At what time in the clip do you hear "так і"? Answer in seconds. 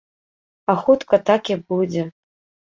1.29-1.61